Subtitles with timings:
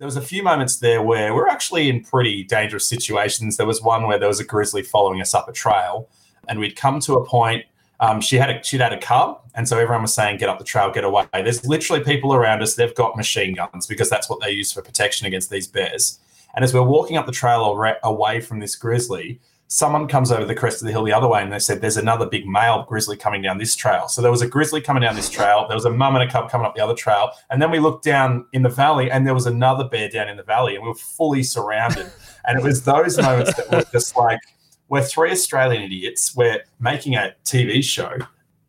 [0.00, 3.58] there was a few moments there where we're actually in pretty dangerous situations.
[3.58, 6.08] There was one where there was a grizzly following us up a trail,
[6.48, 7.66] and we'd come to a point.
[8.00, 10.58] Um, she had a she'd had a cub, and so everyone was saying, "Get up
[10.58, 12.76] the trail, get away." There's literally people around us.
[12.76, 16.18] They've got machine guns because that's what they use for protection against these bears.
[16.54, 19.38] And as we're walking up the trail away from this grizzly,
[19.72, 21.96] someone comes over the crest of the hill the other way and they said there's
[21.96, 24.08] another big male grizzly coming down this trail.
[24.08, 26.30] So there was a grizzly coming down this trail there was a mum and a
[26.30, 29.24] cub coming up the other trail and then we looked down in the valley and
[29.24, 32.10] there was another bear down in the valley and we were fully surrounded.
[32.46, 34.40] And it was those moments that were just like
[34.88, 38.16] we're three australian idiots we're making a tv show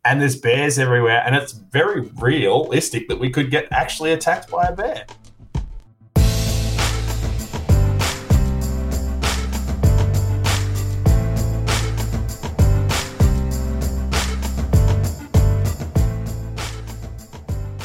[0.04, 4.64] and there's bears everywhere and it's very realistic that we could get actually attacked by
[4.64, 5.06] a bear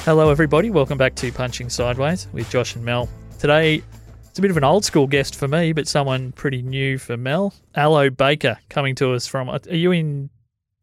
[0.07, 0.69] Hello, everybody.
[0.69, 3.09] Welcome back to Punching Sideways with Josh and Mel.
[3.39, 3.83] Today,
[4.23, 7.17] it's a bit of an old school guest for me, but someone pretty new for
[7.17, 7.53] Mel.
[7.75, 9.49] Allo Baker coming to us from.
[9.49, 10.29] Are you in?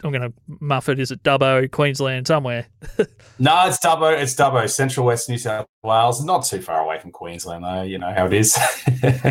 [0.02, 0.98] I'm going to muff it.
[0.98, 2.66] Is it Dubbo, Queensland, somewhere?
[3.38, 4.14] no, it's Dubbo.
[4.14, 6.22] It's Dubbo, Central West New South Wales.
[6.22, 7.80] Not too far away from Queensland, though.
[7.80, 8.58] You know how it is.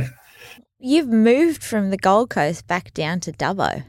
[0.79, 3.83] You've moved from the Gold Coast back down to Dubbo.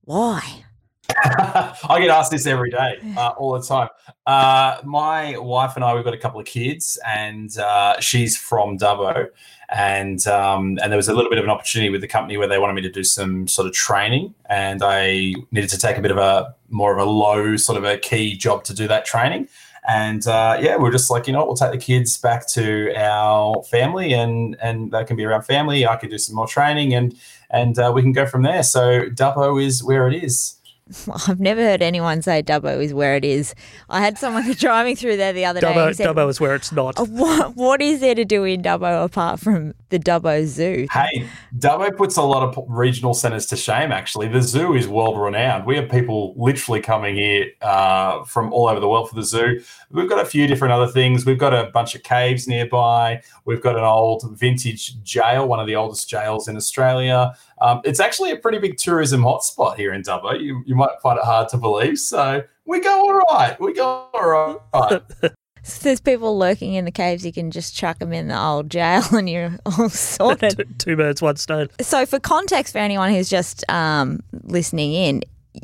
[0.00, 0.64] Why?
[1.24, 3.88] I get asked this every day, uh, all the time.
[4.26, 8.78] Uh, my wife and I, we've got a couple of kids, and uh, she's from
[8.78, 9.28] Dubbo,
[9.70, 12.48] and um, and there was a little bit of an opportunity with the company where
[12.48, 16.02] they wanted me to do some sort of training, and I needed to take a
[16.02, 19.04] bit of a more of a low sort of a key job to do that
[19.04, 19.48] training.
[19.88, 22.94] And uh, yeah, we are just like, you know, we'll take the kids back to
[22.94, 25.86] our family, and and they can be around family.
[25.86, 27.16] I can do some more training, and
[27.50, 28.62] and uh, we can go from there.
[28.62, 30.56] So Dubbo is where it is.
[31.28, 33.54] I've never heard anyone say Dubbo is where it is.
[33.88, 35.92] I had someone driving through there the other Dubbo, day.
[35.92, 36.98] Said, Dubbo is where it's not.
[37.08, 40.86] What, what is there to do in Dubbo apart from the Dubbo Zoo?
[40.90, 44.28] Hey, Dubbo puts a lot of regional centres to shame, actually.
[44.28, 45.66] The zoo is world renowned.
[45.66, 49.60] We have people literally coming here uh, from all over the world for the zoo.
[49.90, 51.26] We've got a few different other things.
[51.26, 53.22] We've got a bunch of caves nearby.
[53.44, 57.34] We've got an old vintage jail, one of the oldest jails in Australia.
[57.60, 60.40] Um, it's actually a pretty big tourism hotspot here in Dubbo.
[60.40, 61.98] You, you might find it hard to believe.
[61.98, 63.60] So we go all right.
[63.60, 65.02] We go all right.
[65.62, 67.24] So there's people lurking in the caves.
[67.24, 70.56] You can just chuck them in the old jail, and you're all sorted.
[70.56, 71.68] two, two birds, one stone.
[71.80, 75.22] So, for context, for anyone who's just um, listening in,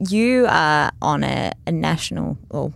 [0.08, 2.72] you are on a, a national or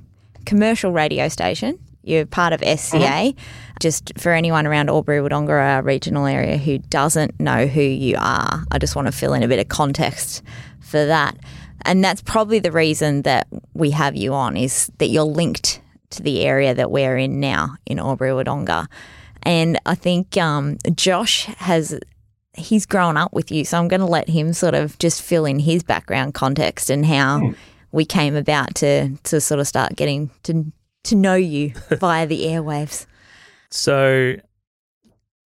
[0.47, 1.79] commercial radio station.
[2.03, 2.99] You're part of SCA.
[2.99, 3.39] Mm-hmm.
[3.81, 8.79] Just for anyone around Albury Wodonga regional area who doesn't know who you are, I
[8.79, 10.43] just want to fill in a bit of context
[10.81, 11.37] for that.
[11.83, 15.81] And that's probably the reason that we have you on is that you're linked
[16.11, 18.87] to the area that we're in now in Albury Wodonga.
[19.43, 21.99] And I think um, Josh has
[22.55, 25.47] he's grown up with you, so I'm going to let him sort of just fill
[25.47, 27.57] in his background context and how mm.
[27.93, 30.71] we came about to to sort of start getting to
[31.05, 33.07] to know you via the airwaves.
[33.71, 34.37] So,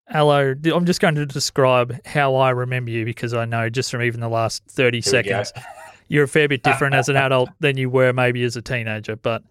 [0.08, 0.54] hello.
[0.72, 4.20] I'm just going to describe how I remember you because I know just from even
[4.20, 5.52] the last 30 Here seconds,
[6.08, 9.16] you're a fair bit different as an adult than you were maybe as a teenager.
[9.16, 9.42] But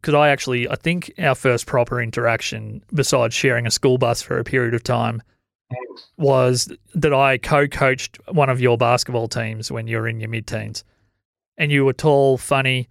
[0.00, 4.38] because I actually, I think our first proper interaction, besides sharing a school bus for
[4.38, 5.22] a period of time,
[6.16, 10.28] was that I co coached one of your basketball teams when you were in your
[10.28, 10.84] mid teens.
[11.56, 12.88] And you were tall, funny,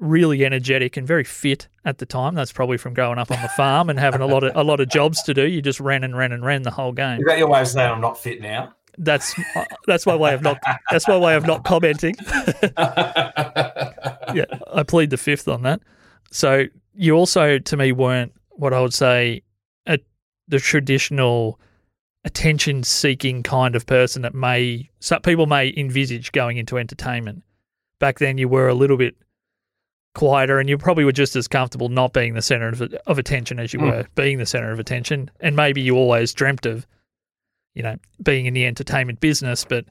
[0.00, 2.34] really energetic and very fit at the time.
[2.34, 4.80] That's probably from growing up on the farm and having a lot of a lot
[4.80, 5.46] of jobs to do.
[5.46, 7.20] You just ran and ran and ran the whole game.
[7.20, 8.74] Is that your way of saying I'm not fit now?
[8.98, 9.34] That's
[9.86, 10.58] that's my way of not
[10.90, 12.16] that's my way of not commenting.
[12.78, 15.80] yeah, I plead the fifth on that.
[16.30, 19.42] So you also to me weren't what I would say
[19.86, 19.98] a,
[20.48, 21.60] the traditional
[22.24, 27.42] attention seeking kind of person that may some people may envisage going into entertainment.
[27.98, 29.14] Back then you were a little bit
[30.14, 33.58] quieter and you probably were just as comfortable not being the center of, of attention
[33.58, 33.90] as you mm.
[33.90, 35.30] were being the center of attention.
[35.40, 36.86] And maybe you always dreamt of,
[37.74, 39.64] you know, being in the entertainment business.
[39.64, 39.86] But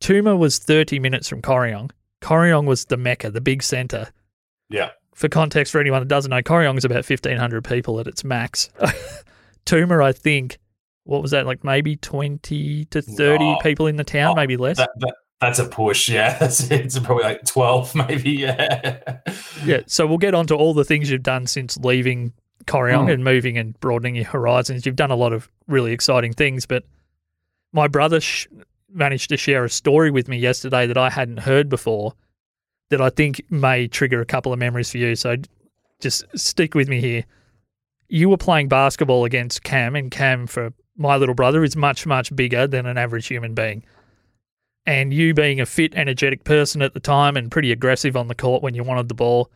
[0.00, 1.90] Tooma was 30 minutes from Corryong.
[2.20, 4.08] Corryong was the mecca, the big center.
[4.70, 4.90] Yeah.
[5.14, 8.70] For context, for anyone that doesn't know, Corryong is about 1,500 people at its max.
[9.64, 10.58] Tooma, I think,
[11.04, 14.56] what was that, like maybe 20 to 30 oh, people in the town, oh, maybe
[14.56, 14.78] less?
[14.78, 16.38] That, that, that's a push, yeah.
[16.42, 19.18] it's probably like twelve, maybe, yeah.
[19.64, 19.80] yeah.
[19.86, 22.32] So we'll get on to all the things you've done since leaving
[22.66, 23.12] Corryong mm.
[23.12, 24.86] and moving and broadening your horizons.
[24.86, 26.84] You've done a lot of really exciting things, but
[27.72, 28.46] my brother sh-
[28.90, 32.14] managed to share a story with me yesterday that I hadn't heard before
[32.90, 35.16] that I think may trigger a couple of memories for you.
[35.16, 35.36] So
[36.00, 37.24] just stick with me here.
[38.08, 42.34] you were playing basketball against Cam, and Cam, for my little brother, is much, much
[42.36, 43.84] bigger than an average human being.
[44.86, 48.34] And you being a fit, energetic person at the time and pretty aggressive on the
[48.34, 49.50] court when you wanted the ball,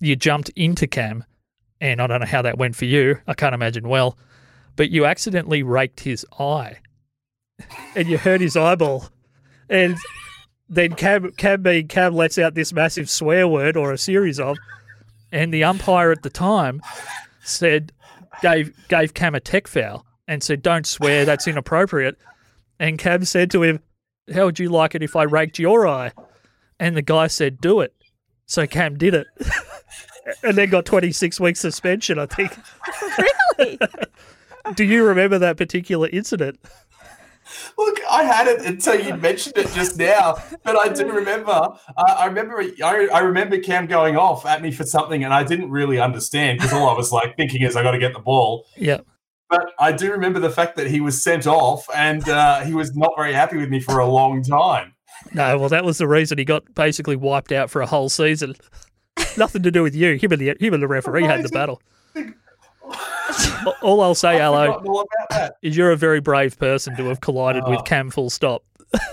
[0.00, 1.24] you jumped into Cam.
[1.80, 3.18] And I don't know how that went for you.
[3.26, 4.18] I can't imagine well.
[4.76, 6.78] But you accidentally raked his eye
[7.94, 9.08] and you hurt his eyeball.
[9.68, 9.96] And
[10.68, 14.56] then Cam, Cam being Cam lets out this massive swear word or a series of.
[15.32, 16.82] And the umpire at the time
[17.42, 17.92] said,
[18.42, 22.18] gave, gave Cam a tech foul and said, don't swear, that's inappropriate.
[22.78, 23.80] And Cam said to him,
[24.32, 26.12] how would you like it if I raked your eye?
[26.78, 27.94] And the guy said, do it.
[28.46, 29.26] So Cam did it.
[30.42, 32.52] and then got 26 weeks suspension, I think.
[33.56, 33.78] Really?
[34.74, 36.58] Do you remember that particular incident?
[37.76, 41.52] Look, I had it until you mentioned it just now, but I do remember.
[41.52, 42.60] Uh, I remember.
[42.82, 46.58] I, I remember Cam going off at me for something, and I didn't really understand
[46.58, 48.66] because all I was like thinking is, I got to get the ball.
[48.76, 49.00] Yeah.
[49.56, 52.94] But I do remember the fact that he was sent off, and uh, he was
[52.96, 54.94] not very happy with me for a long time.
[55.32, 58.54] No, well, that was the reason he got basically wiped out for a whole season.
[59.36, 60.16] Nothing to do with you.
[60.16, 61.80] Him and the him and the referee had the battle.
[63.82, 65.56] All I'll say, I've Alo, forgotten all about that.
[65.62, 67.70] is you're a very brave person to have collided Oh.
[67.70, 68.62] with Cam full stop.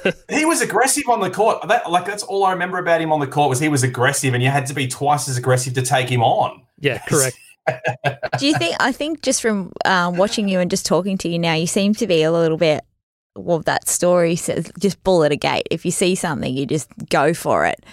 [0.30, 1.68] He was aggressive on the court.
[1.68, 4.34] That, like that's all I remember about him on the court was he was aggressive,
[4.34, 6.62] and you had to be twice as aggressive to take him on.
[6.80, 7.38] Yeah, correct.
[8.40, 8.76] Do you think?
[8.80, 11.94] I think just from um, watching you and just talking to you now, you seem
[11.96, 12.84] to be a little bit.
[13.36, 15.68] Well, that story says just bull at a gate.
[15.72, 17.84] If you see something, you just go for it.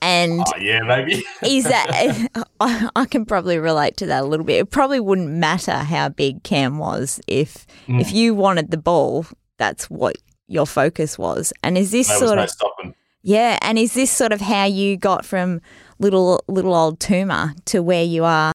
[0.00, 1.24] And Oh yeah, maybe.
[1.44, 2.28] is that?
[2.60, 4.60] I, I can probably relate to that a little bit.
[4.60, 8.00] It probably wouldn't matter how big Cam was if Mm.
[8.00, 9.26] if you wanted the ball.
[9.58, 10.16] That's what
[10.46, 11.52] your focus was.
[11.64, 12.94] And is this There sort no of stopping.
[13.22, 13.58] yeah?
[13.60, 15.60] And is this sort of how you got from
[15.98, 18.52] little little old Tooma to where you are?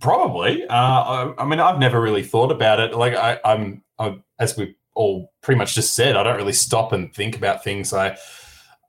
[0.00, 0.66] Probably.
[0.66, 2.94] Uh, I, I mean, I've never really thought about it.
[2.94, 6.92] Like I, I'm, I, as we all pretty much just said, I don't really stop
[6.92, 7.92] and think about things.
[7.92, 8.16] I,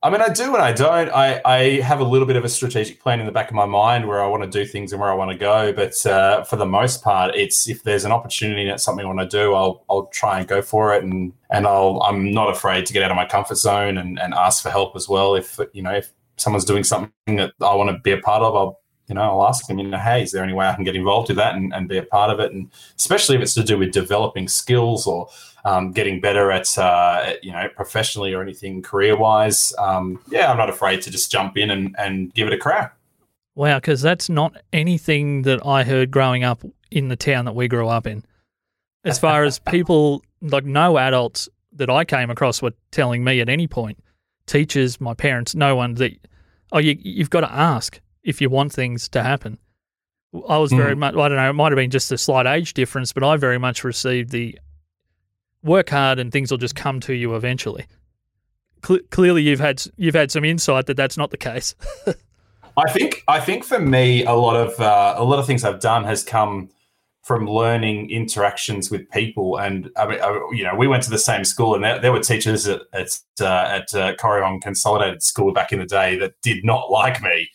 [0.03, 1.09] I mean, I do and I don't.
[1.09, 3.67] I, I have a little bit of a strategic plan in the back of my
[3.67, 5.71] mind where I want to do things and where I want to go.
[5.73, 9.07] But uh, for the most part, it's if there's an opportunity and it's something I
[9.07, 11.03] want to do, I'll, I'll try and go for it.
[11.03, 14.33] And and I'll, I'm not afraid to get out of my comfort zone and, and
[14.33, 15.35] ask for help as well.
[15.35, 18.55] If you know, if someone's doing something that I want to be a part of,
[18.55, 18.80] I'll
[19.11, 20.95] you know, I'll ask them, you know, hey, is there any way I can get
[20.95, 22.53] involved with that and, and be a part of it?
[22.53, 25.27] And especially if it's to do with developing skills or
[25.65, 29.73] um, getting better at, uh, at, you know, professionally or anything career wise.
[29.77, 32.95] Um, yeah, I'm not afraid to just jump in and, and give it a crack.
[33.55, 37.67] Wow, because that's not anything that I heard growing up in the town that we
[37.67, 38.23] grew up in.
[39.03, 43.49] As far as people, like no adults that I came across were telling me at
[43.49, 44.01] any point,
[44.45, 46.13] teachers, my parents, no one that,
[46.71, 49.57] oh, you, you've got to ask if you want things to happen.
[50.47, 52.73] I was very much, I don't know, it might have been just a slight age
[52.73, 54.57] difference, but I very much received the
[55.61, 57.85] work hard and things will just come to you eventually.
[58.81, 61.75] Cle clearly, you've had you've had some insight that that's not the case.
[62.77, 65.79] I think I think for me, a lot of uh, a lot of things I've
[65.79, 66.69] done has come
[67.23, 69.57] from learning interactions with people.
[69.57, 72.11] And I mean, I, you know, we went to the same school, and there, there
[72.11, 76.63] were teachers at at, uh, at uh, Consolidated School back in the day that did
[76.65, 77.49] not like me.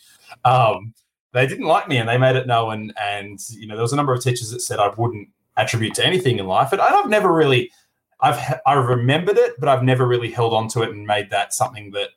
[0.46, 0.94] Um,
[1.32, 2.92] they didn't like me, and they made it known.
[3.00, 6.06] And you know, there was a number of teachers that said I wouldn't attribute to
[6.06, 7.70] anything in life, and I've never really.
[8.20, 11.52] I've I remembered it, but I've never really held on to it and made that
[11.52, 12.10] something that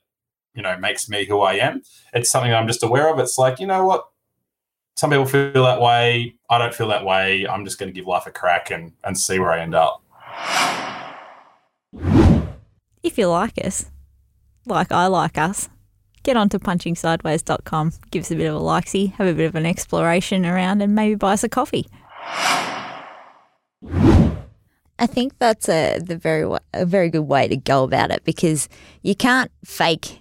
[0.53, 1.82] you know makes me who I am.
[2.13, 3.20] It's something I'm just aware of.
[3.20, 4.06] It's like you know what,
[4.96, 6.36] some people feel that way.
[6.50, 7.48] I don't feel that way.
[7.48, 10.03] I'm just going to give life a crack and and see where I end up.
[13.01, 13.89] If you like us,
[14.65, 15.70] like I like us,
[16.24, 19.66] get onto punchingsideways.com, give us a bit of a likesy, have a bit of an
[19.66, 21.88] exploration around, and maybe buy us a coffee.
[25.00, 28.68] I think that's a the very a very good way to go about it because
[29.02, 30.20] you can't fake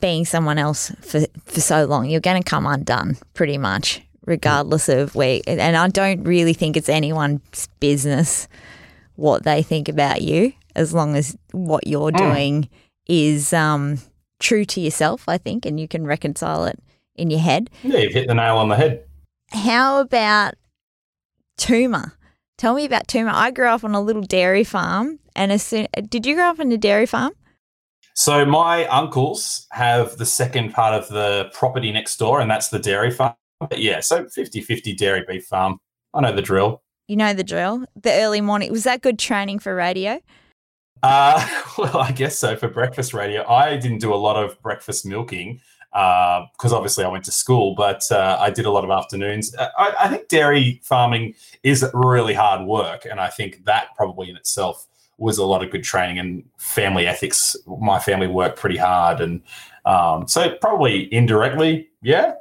[0.00, 2.10] being someone else for for so long.
[2.10, 5.40] You're going to come undone pretty much, regardless of where.
[5.46, 8.48] And I don't really think it's anyone's business
[9.14, 12.68] what they think about you, as long as what you're doing
[13.06, 13.98] is um,
[14.38, 15.28] true to yourself.
[15.28, 16.78] I think, and you can reconcile it
[17.14, 17.70] in your head.
[17.82, 19.04] Yeah, you've hit the nail on the head.
[19.50, 20.54] How about
[21.56, 22.12] Tooma?
[22.58, 23.32] Tell me about Tooma.
[23.34, 26.60] I grew up on a little dairy farm, and as soon did you grow up
[26.60, 27.32] on a dairy farm?
[28.14, 32.78] So my uncles have the second part of the property next door, and that's the
[32.78, 33.34] dairy farm.
[33.60, 35.78] But yeah, so 50-50 dairy beef farm.
[36.14, 36.82] I know the drill.
[37.08, 37.84] You know the drill.
[37.94, 40.20] The early morning was that good training for radio?
[41.02, 41.46] Uh,
[41.78, 43.46] well, I guess so for breakfast radio.
[43.48, 45.60] I didn't do a lot of breakfast milking.
[45.90, 49.54] because uh, obviously I went to school, but uh, I did a lot of afternoons.
[49.54, 54.28] Uh, I, I, think dairy farming is really hard work, and I think that probably
[54.28, 54.86] in itself
[55.18, 57.56] was a lot of good training and family ethics.
[57.66, 59.42] My family worked pretty hard, and
[59.84, 62.34] um, so probably indirectly, yeah.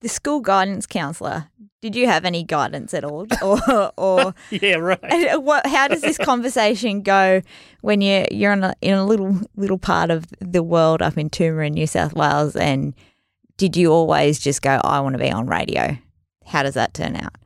[0.00, 1.48] The school guidance counselor.
[1.80, 5.00] Did you have any guidance at all, or, or yeah, right?
[5.02, 5.66] Uh, what?
[5.66, 7.40] How does this conversation go
[7.82, 11.30] when you're you're in a, in a little little part of the world up in
[11.30, 12.94] Tooma, New South Wales, and
[13.56, 15.96] did you always just go, "I want to be on radio"?
[16.46, 17.36] How does that turn out?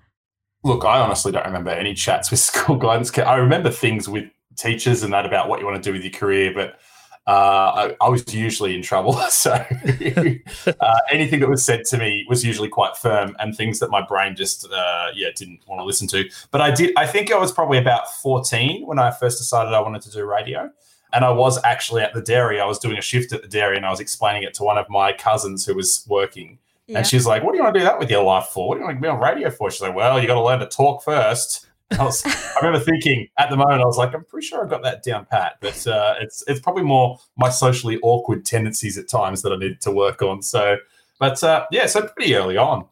[0.64, 3.16] Look, I honestly don't remember any chats with school guidance.
[3.18, 4.24] I remember things with
[4.56, 6.78] teachers and that about what you want to do with your career, but
[7.26, 9.12] uh, I, I, was usually in trouble.
[9.30, 13.90] So uh, anything that was said to me was usually quite firm, and things that
[13.90, 16.28] my brain just uh, yeah didn't want to listen to.
[16.50, 16.92] But I did.
[16.96, 20.24] I think I was probably about fourteen when I first decided I wanted to do
[20.24, 20.70] radio.
[21.14, 22.58] And I was actually at the dairy.
[22.58, 24.78] I was doing a shift at the dairy, and I was explaining it to one
[24.78, 26.58] of my cousins who was working.
[26.86, 26.98] Yeah.
[26.98, 28.68] And she's like, "What do you want to do that with your life for?
[28.68, 30.42] What do you want to be on radio for?" She's like, "Well, you got to
[30.42, 31.68] learn to talk first.
[31.98, 34.70] I, was, I remember thinking at the moment, I was like, I'm pretty sure I've
[34.70, 39.08] got that down pat, but uh, it's it's probably more my socially awkward tendencies at
[39.08, 40.42] times that I need to work on.
[40.42, 40.76] So,
[41.18, 42.86] but uh, yeah, so pretty early on.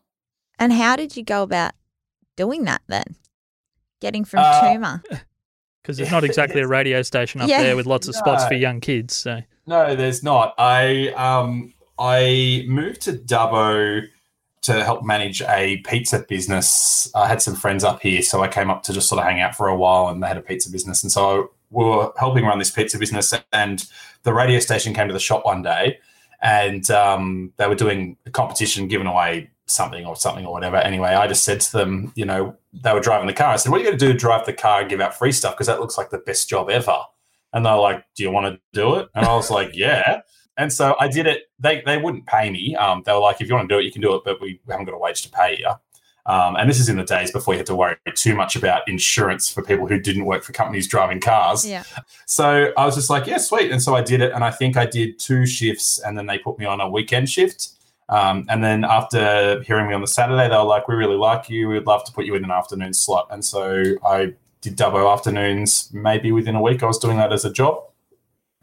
[0.59, 1.73] And how did you go about
[2.37, 3.17] doing that then?
[4.01, 5.03] Getting from uh, Tooma?
[5.83, 7.63] Because it's not exactly a radio station up yeah.
[7.63, 9.17] there with lots of spots for young kids.
[9.17, 10.55] So no, there's not.
[10.59, 14.03] I um I moved to Dubbo
[14.63, 17.11] to help manage a pizza business.
[17.15, 19.41] I had some friends up here, so I came up to just sort of hang
[19.41, 22.45] out for a while, and they had a pizza business, and so we were helping
[22.45, 23.33] run this pizza business.
[23.53, 23.87] And
[24.23, 25.99] the radio station came to the shop one day,
[26.43, 30.77] and um, they were doing a competition, giving away something or something or whatever.
[30.77, 33.53] Anyway, I just said to them, you know, they were driving the car.
[33.53, 35.33] I said, "What are you going to do drive the car and give out free
[35.33, 35.55] stuff?
[35.55, 36.99] Because that looks like the best job ever."
[37.53, 40.21] And they're like, "Do you want to do it?" And I was like, "Yeah."
[40.57, 41.51] And so I did it.
[41.59, 42.77] They they wouldn't pay me.
[42.77, 44.41] Um, they were like, if you want to do it, you can do it, but
[44.41, 45.71] we haven't got a wage to pay you.
[46.27, 48.87] Um, and this is in the days before you had to worry too much about
[48.87, 51.67] insurance for people who didn't work for companies driving cars.
[51.67, 51.83] Yeah.
[52.27, 53.73] So I was just like, yeah, sweet.
[53.73, 54.33] And so I did it.
[54.33, 57.31] And I think I did two shifts and then they put me on a weekend
[57.31, 57.71] shift.
[58.11, 61.49] Um, and then after hearing me on the Saturday, they were like, we really like
[61.49, 61.69] you.
[61.69, 63.29] We'd love to put you in an afternoon slot.
[63.31, 65.91] And so I did Dubbo afternoons.
[65.93, 67.83] Maybe within a week, I was doing that as a job.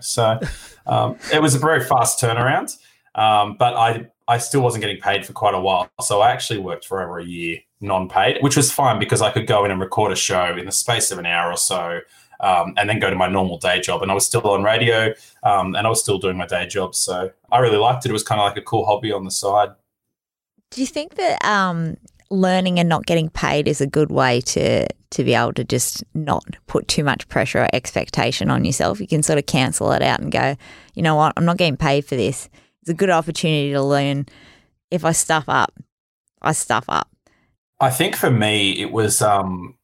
[0.01, 0.39] So
[0.85, 2.77] um, it was a very fast turnaround,
[3.15, 5.89] um, but I I still wasn't getting paid for quite a while.
[6.01, 9.47] So I actually worked for over a year non-paid, which was fine because I could
[9.47, 12.01] go in and record a show in the space of an hour or so.
[12.39, 14.03] Um, and then go to my normal day job.
[14.03, 15.11] And I was still on radio
[15.41, 16.93] um, and I was still doing my day job.
[16.93, 18.09] So I really liked it.
[18.09, 19.69] It was kind of like a cool hobby on the side.
[20.69, 21.97] Do you think that um,
[22.29, 26.03] learning and not getting paid is a good way to to be able to just
[26.13, 28.99] not put too much pressure or expectation on yourself.
[28.99, 30.57] You can sort of cancel it out and go,
[30.95, 32.49] you know what, I'm not getting paid for this.
[32.81, 34.25] It's a good opportunity to learn.
[34.91, 35.73] If I stuff up,
[36.41, 37.09] I stuff up.
[37.79, 39.75] I think for me, it was um,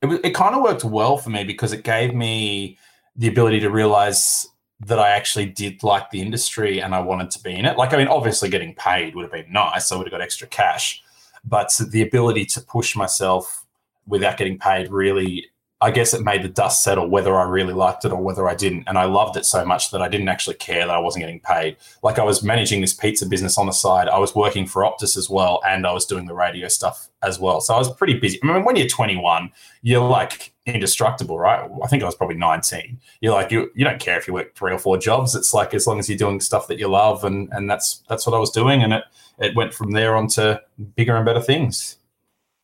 [0.00, 2.78] it was it kind of worked well for me because it gave me
[3.16, 4.46] the ability to realize
[4.80, 7.78] that I actually did like the industry and I wanted to be in it.
[7.78, 9.92] Like, I mean, obviously, getting paid would have been nice.
[9.92, 11.02] I would have got extra cash
[11.44, 13.66] but the ability to push myself
[14.06, 15.46] without getting paid really
[15.82, 18.54] I guess it made the dust settle whether I really liked it or whether I
[18.54, 18.84] didn't.
[18.86, 21.40] And I loved it so much that I didn't actually care that I wasn't getting
[21.40, 21.76] paid.
[22.04, 24.06] Like I was managing this pizza business on the side.
[24.06, 27.40] I was working for Optus as well, and I was doing the radio stuff as
[27.40, 27.60] well.
[27.60, 28.38] So I was pretty busy.
[28.44, 29.50] I mean, when you're 21,
[29.82, 31.68] you're like indestructible, right?
[31.82, 33.00] I think I was probably 19.
[33.20, 35.34] You're like you you don't care if you work three or four jobs.
[35.34, 38.24] It's like as long as you're doing stuff that you love, and and that's that's
[38.24, 38.84] what I was doing.
[38.84, 39.04] And it
[39.38, 40.62] it went from there on to
[40.96, 41.96] bigger and better things.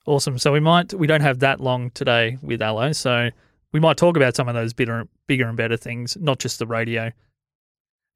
[0.07, 0.39] Awesome.
[0.39, 3.31] So we might we don't have that long today with Allo, so
[3.73, 6.67] we might talk about some of those bigger bigger and better things, not just the
[6.67, 7.13] radio.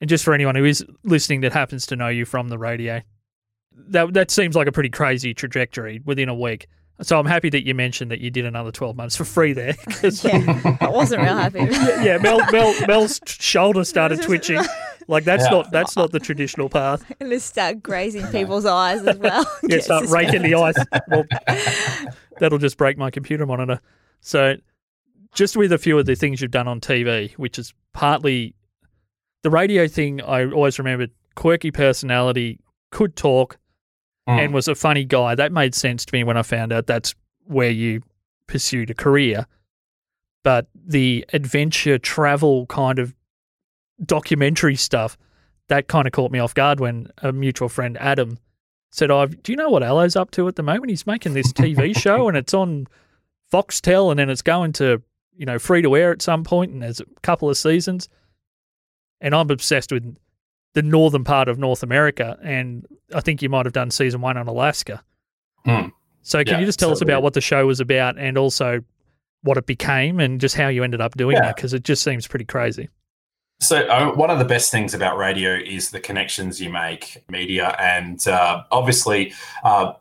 [0.00, 3.02] And just for anyone who is listening that happens to know you from the radio,
[3.72, 6.66] that that seems like a pretty crazy trajectory within a week.
[7.02, 9.74] So I'm happy that you mentioned that you did another 12 months for free there.
[10.02, 11.58] yeah, I wasn't real happy.
[12.04, 14.60] yeah, Mel, Mel, Mel's shoulder started twitching.
[15.08, 15.50] Like that's yeah.
[15.50, 17.04] not that's not the traditional path.
[17.20, 19.44] And just start grazing people's eyes as well.
[19.62, 20.74] yeah, start raking the eyes.
[21.08, 21.24] Well,
[22.38, 23.80] that'll just break my computer monitor.
[24.20, 24.56] So,
[25.34, 28.54] just with a few of the things you've done on TV, which is partly
[29.42, 30.20] the radio thing.
[30.22, 33.58] I always remembered quirky personality, could talk,
[34.28, 34.38] mm.
[34.38, 35.34] and was a funny guy.
[35.34, 38.02] That made sense to me when I found out that's where you
[38.46, 39.46] pursued a career.
[40.44, 43.14] But the adventure travel kind of
[44.04, 45.16] documentary stuff,
[45.68, 48.38] that kind of caught me off guard when a mutual friend, Adam,
[48.90, 50.90] said, "Oh, do you know what Allo's up to at the moment?
[50.90, 52.86] He's making this TV show and it's on
[53.52, 55.02] Foxtel and then it's going to,
[55.36, 58.08] you know, free to air at some point and there's a couple of seasons."
[59.20, 60.16] And I'm obsessed with
[60.74, 64.36] the northern part of North America, and I think you might have done season one
[64.36, 65.02] on Alaska.
[65.64, 65.88] Hmm.
[66.22, 68.36] So can Yeah, you just tell so us about what the show was about, and
[68.36, 68.80] also
[69.42, 71.42] what it became, and just how you ended up doing Yeah.
[71.46, 71.56] that?
[71.56, 72.88] Because it just seems pretty crazy.
[73.62, 77.76] So uh, one of the best things about radio is the connections you make, media,
[77.78, 79.92] and uh, obviously uh,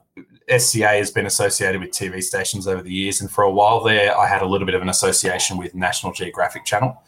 [0.49, 4.17] SCA has been associated with TV stations over the years, and for a while there,
[4.17, 6.99] I had a little bit of an association with National Geographic Channel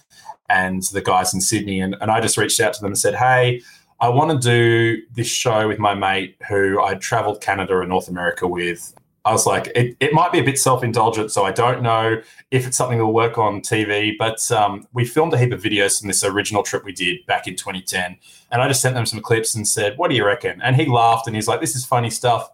[0.48, 3.16] and the guys in Sydney, and, and I just reached out to them and said,
[3.16, 3.64] "Hey,
[4.00, 8.10] I want to do this show with my mate who I travelled Canada and North
[8.10, 8.94] America with."
[9.26, 12.22] I was like, it, it might be a bit self indulgent, so I don't know
[12.52, 14.14] if it's something that will work on TV.
[14.18, 17.48] But um, we filmed a heap of videos from this original trip we did back
[17.48, 18.18] in 2010.
[18.52, 20.62] And I just sent them some clips and said, What do you reckon?
[20.62, 22.50] And he laughed and he's like, This is funny stuff.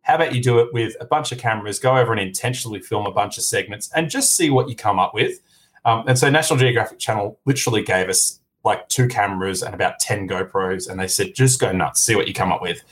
[0.00, 3.06] How about you do it with a bunch of cameras, go over and intentionally film
[3.06, 5.40] a bunch of segments and just see what you come up with?
[5.84, 10.28] Um, and so National Geographic Channel literally gave us like two cameras and about 10
[10.28, 10.88] GoPros.
[10.88, 12.82] And they said, Just go nuts, see what you come up with.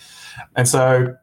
[0.57, 1.17] And so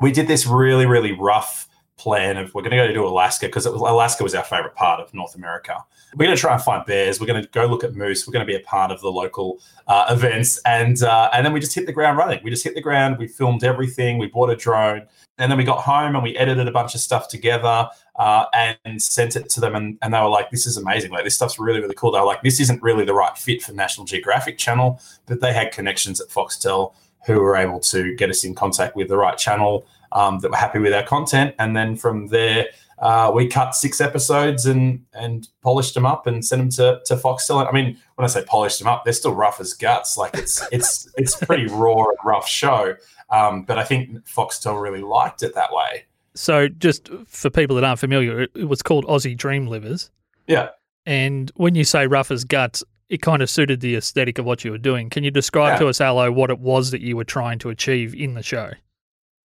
[0.00, 3.64] we did this really, really rough plan of we're going to go to Alaska because
[3.64, 5.82] Alaska was our favorite part of North America.
[6.14, 7.20] We're going to try and find bears.
[7.20, 8.26] We're going to go look at moose.
[8.26, 11.52] We're going to be a part of the local uh, events, and uh, and then
[11.52, 12.40] we just hit the ground running.
[12.44, 13.18] We just hit the ground.
[13.18, 14.18] We filmed everything.
[14.18, 15.06] We bought a drone,
[15.38, 18.44] and then we got home and we edited a bunch of stuff together uh,
[18.84, 19.74] and sent it to them.
[19.74, 21.10] And, and they were like, "This is amazing!
[21.10, 23.62] Like this stuff's really, really cool." They were like, "This isn't really the right fit
[23.62, 26.94] for National Geographic Channel," but they had connections at Foxtel
[27.26, 30.56] who were able to get us in contact with the right channel um, that were
[30.56, 31.54] happy with our content.
[31.58, 32.68] And then from there,
[32.98, 37.16] uh, we cut six episodes and and polished them up and sent them to, to
[37.16, 37.68] Foxtel.
[37.68, 40.16] I mean, when I say polished them up, they're still rough as guts.
[40.16, 42.94] Like it's it's it's pretty raw and rough show.
[43.28, 46.04] Um, but I think Foxtel really liked it that way.
[46.34, 50.10] So just for people that aren't familiar, it, it was called Aussie Dream Livers.
[50.46, 50.68] Yeah.
[51.06, 54.64] And when you say rough as guts, it kind of suited the aesthetic of what
[54.64, 55.08] you were doing.
[55.10, 55.78] Can you describe Yeah.
[55.80, 58.70] to us, Alo, what it was that you were trying to achieve in the show?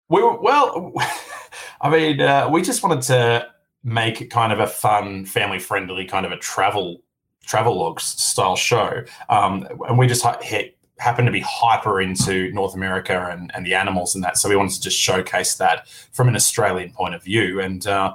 [0.10, 0.92] We were, well,
[1.82, 3.48] I mean, uh, we just wanted to
[3.84, 7.02] make it kind of a fun, family friendly kind of a travel
[7.44, 12.76] travel log style show, um, and we just hit, happened to be hyper into North
[12.76, 16.28] America and, and the animals and that, so we wanted to just showcase that from
[16.28, 18.14] an Australian point of view, and uh,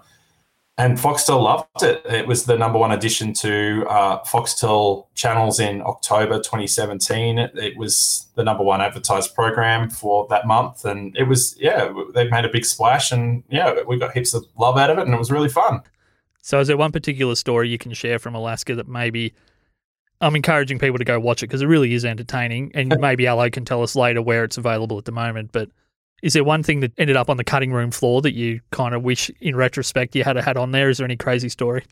[0.78, 2.02] and Foxtel loved it.
[2.04, 7.38] It was the number one addition to uh, Foxtel channels in October 2017.
[7.38, 12.28] It, was the number one advertised program for that month, and it was yeah, they
[12.28, 15.14] made a big splash, and yeah, we got heaps of love out of it, and
[15.14, 15.80] it was really fun.
[16.42, 19.32] So is there one particular story you can share from Alaska that maybe
[20.20, 23.48] I'm encouraging people to go watch it because it really is entertaining, and maybe Alo
[23.48, 25.52] can tell us later where it's available at the moment.
[25.52, 25.70] But
[26.22, 28.94] is there one thing that ended up on the cutting room floor that you kind
[28.94, 30.88] of wish, in retrospect, you had a had on there?
[30.88, 31.84] Is there any crazy story?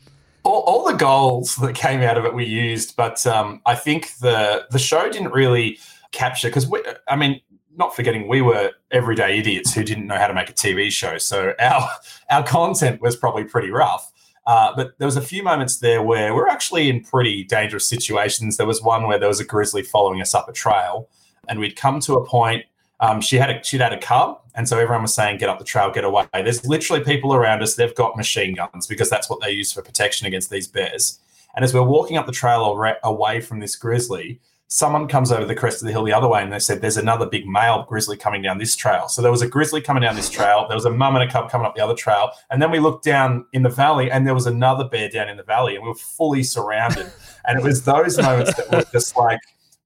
[0.45, 4.15] all, all the goals that came out of it we used, but um, I think
[4.19, 5.79] the the show didn't really
[6.11, 6.71] capture because
[7.09, 7.41] I mean,
[7.75, 11.17] not forgetting we were everyday idiots who didn't know how to make a TV show,
[11.17, 11.89] so our
[12.29, 14.11] our content was probably pretty rough.
[14.47, 17.87] Uh, but there was a few moments there where we we're actually in pretty dangerous
[17.87, 18.57] situations.
[18.57, 21.09] There was one where there was a grizzly following us up a trail,
[21.49, 22.65] and we'd come to a point.
[22.99, 25.59] Um, she had a she'd had a cub, and so everyone was saying, "Get up
[25.59, 27.75] the trail, get away." There's literally people around us.
[27.75, 31.19] They've got machine guns because that's what they use for protection against these bears.
[31.55, 35.55] And as we're walking up the trail away from this grizzly, someone comes over the
[35.55, 38.17] crest of the hill the other way, and they said, "There's another big male grizzly
[38.17, 40.65] coming down this trail." So there was a grizzly coming down this trail.
[40.67, 42.79] There was a mum and a cub coming up the other trail, and then we
[42.79, 45.83] looked down in the valley, and there was another bear down in the valley, and
[45.83, 47.11] we were fully surrounded.
[47.47, 49.39] and it was those moments that were just like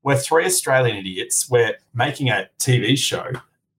[0.09, 1.47] we're three Australian idiots.
[1.51, 3.31] We're making a TV show,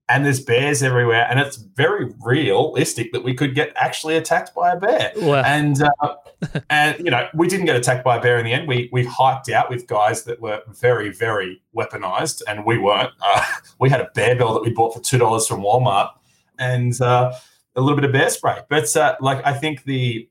[0.07, 4.71] and there's bears everywhere, and it's very realistic that we could get actually attacked by
[4.71, 5.11] a bear.
[5.17, 5.43] Wow.
[5.45, 6.15] And uh,
[6.69, 8.65] and you know, we didn't get attacked by a bear in the end.
[8.65, 13.11] We we hiked out with guys that were very very weaponized, and we weren't.
[13.21, 13.43] Uh,
[13.79, 16.11] we had a bear bell that we bought for two dollars from Walmart,
[16.57, 17.33] and uh,
[17.75, 18.59] a little bit of bear spray.
[18.69, 20.29] But uh, like, I think the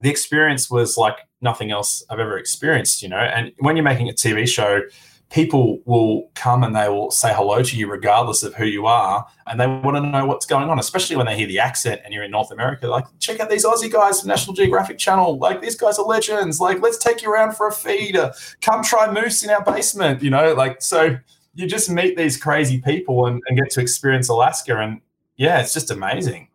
[0.00, 3.00] the experience was like nothing else I've ever experienced.
[3.00, 4.82] You know, and when you're making a TV show
[5.30, 9.24] people will come and they will say hello to you regardless of who you are
[9.46, 12.12] and they want to know what's going on especially when they hear the accent and
[12.12, 15.38] you're in north america like check out these aussie guys from national geographic channel.
[15.38, 16.60] Like these guys are legends.
[16.60, 18.16] Like let's take you around for a feed.
[18.16, 21.16] Uh, come try moose in our basement you know like so
[21.54, 25.00] you just meet these crazy people and, and get to experience alaska and
[25.36, 26.48] yeah it's just amazing.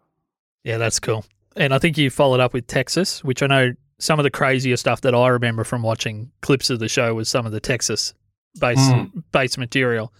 [0.65, 1.23] Yeah, that's cool.
[1.55, 4.75] And I think you followed up with Texas, which I know some of the crazier
[4.75, 8.13] stuff that I remember from watching clips of the show was some of the Texas
[8.59, 9.23] base Mm.
[9.31, 10.13] base material.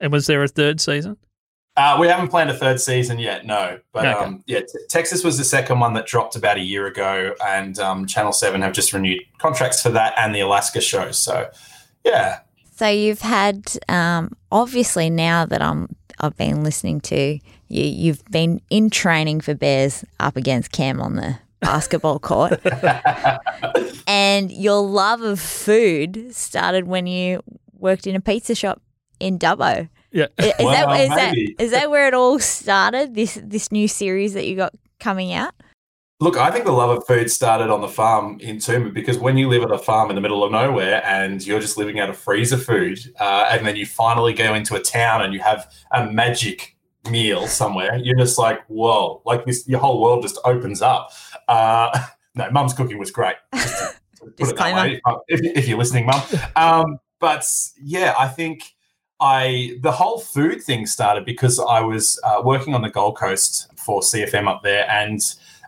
[0.00, 1.16] And was there a third season?
[1.76, 3.78] Uh, we haven't planned a third season yet, no.
[3.92, 4.24] But Okay.
[4.24, 7.78] um, yeah, t- Texas was the second one that dropped about a year ago, and
[7.78, 11.10] um, Channel Seven have just renewed contracts for that and the Alaska show.
[11.12, 11.48] So,
[12.04, 12.40] yeah,
[12.76, 18.60] So you've had um, obviously now that I'm I've been listening to you, you've been
[18.68, 22.60] in training for Bears up against Cam on the basketball court,
[24.06, 27.42] and your love of food started when you
[27.80, 28.80] worked in a pizza shop
[29.18, 29.88] in Dubbo.
[30.12, 30.26] Yeah.
[30.38, 31.00] Is, Well, that,
[31.58, 33.14] is that that where it all started?
[33.14, 35.54] This this new series that you got coming out.
[36.22, 39.38] Look, I think the love of food started on the farm in Tooma because when
[39.38, 42.10] you live at a farm in the middle of nowhere and you're just living out
[42.10, 45.72] of freezer food, uh, and then you finally go into a town and you have
[45.92, 46.76] a magic
[47.10, 51.10] meal somewhere, you're just like, whoa, like this, your whole world just opens up.
[51.48, 51.88] Uh,
[52.34, 53.36] no, mum's cooking was great.
[53.54, 54.82] Just to- to put it that Disclaimer.
[54.82, 56.20] way, if, if you're listening, mum.
[56.54, 57.44] Um, but
[57.82, 58.74] yeah, I think
[59.20, 63.68] I the whole food thing started because I was uh, working on the Gold Coast
[63.76, 65.20] for CFM up there, and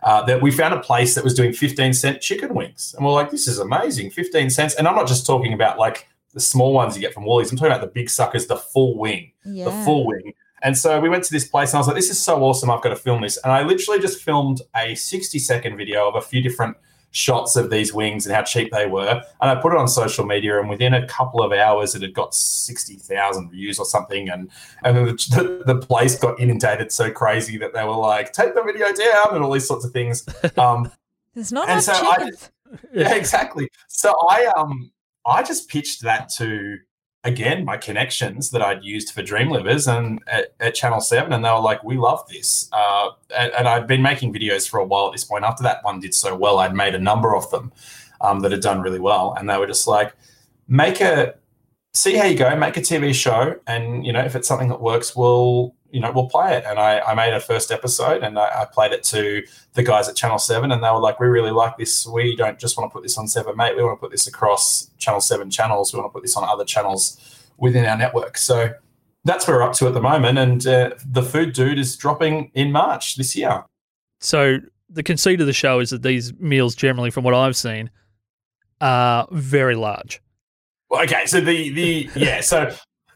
[0.03, 3.13] uh, that we found a place that was doing 15 cent chicken wings, and we're
[3.13, 4.75] like, this is amazing, 15 cents.
[4.75, 7.51] And I'm not just talking about like the small ones you get from Woolies.
[7.51, 9.65] I'm talking about the big suckers, the full wing, Yeah.
[9.65, 10.33] the full wing.
[10.63, 12.71] And so we went to this place, and I was like, this is so awesome.
[12.71, 13.37] I've got to film this.
[13.43, 16.75] And I literally just filmed a 60 second video of a few different
[17.13, 19.21] shots of these wings and how cheap they were.
[19.39, 22.13] And I put it on social media, and within a couple of hours, it had
[22.13, 24.29] got 60,000 views or something.
[24.29, 24.49] And,
[24.83, 28.63] and then the, the place got inundated so crazy that they were like, take the
[28.63, 30.25] video down and all these sorts of things.
[30.57, 30.91] Um,
[31.33, 32.29] There's not And so I-
[32.93, 33.69] yeah, exactly.
[33.87, 34.91] So I um
[35.25, 36.77] I just pitched that to
[37.23, 41.43] again my connections that I'd used for Dream Livers and at, at Channel Seven, and
[41.43, 44.85] they were like, "We love this." Uh, and, and I'd been making videos for a
[44.85, 45.43] while at this point.
[45.43, 47.71] After that one did so well, I'd made a number of them
[48.21, 50.15] um, that had done really well, and they were just like,
[50.67, 51.35] "Make a."
[51.95, 52.55] See how you go.
[52.55, 56.11] Make a TV show, and you know if it's something that works, we'll you know
[56.11, 56.65] we'll play it.
[56.65, 60.09] And I, I made a first episode, and I, I played it to the guys
[60.09, 62.05] at Channel 7 and they were like, we really like this.
[62.05, 63.75] We don't just want to put this on 7 Mate.
[63.75, 65.93] We want to put this across Channel 7 channels.
[65.93, 67.19] We want to put this on other channels
[67.57, 68.37] within our network.
[68.37, 68.73] So
[69.23, 70.37] that's where we're up to at the moment.
[70.37, 73.63] And uh, The Food Dude is dropping in March this year.
[74.19, 74.57] So
[74.89, 77.89] the conceit of the show is that these meals, generally, from what I've seen,
[78.81, 80.21] are very large.
[80.91, 82.75] Okay, so the the yeah, so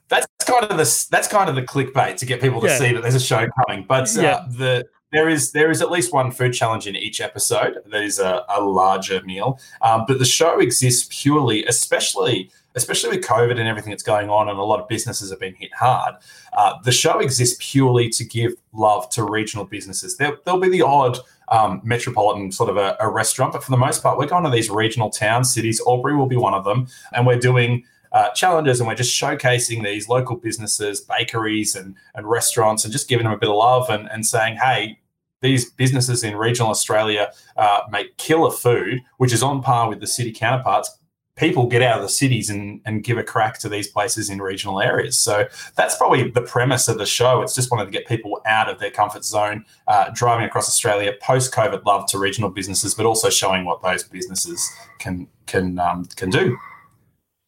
[0.09, 2.77] that's kind of the that's kind of the clickbait to get people to Yeah.
[2.77, 3.85] see that there's a show coming.
[3.87, 4.45] But uh, Yeah.
[4.49, 7.77] the there is there is at least one food challenge in each episode.
[7.85, 13.25] That is a, a larger meal, um, but the show exists purely, especially especially with
[13.25, 16.13] COVID and everything that's going on, and a lot of businesses have been hit hard.
[16.55, 20.15] Uh, the show exists purely to give love to regional businesses.
[20.17, 21.17] There, there'll be the odd
[21.47, 24.51] um, metropolitan sort of a, a restaurant, but for the most part, we're going to
[24.51, 25.81] these regional towns, cities.
[25.87, 29.83] Albury will be one of them, and we're doing uh, challenges and we're just showcasing
[29.83, 33.89] these local businesses, bakeries, and and restaurants, and just giving them a bit of love
[33.89, 34.99] and and saying, hey.
[35.39, 40.07] These businesses in regional Australia uh, make killer food, which is on par with the
[40.07, 40.97] city counterparts.
[41.35, 44.41] People get out of the cities and, and give a crack to these places in
[44.41, 45.15] regional areas.
[45.15, 47.43] So that's probably the premise of the show.
[47.43, 51.13] It's just wanted to get people out of their comfort zone, uh, driving across Australia,
[51.21, 54.67] post COVID love to regional businesses, but also showing what those businesses
[54.97, 56.57] can can um, can do.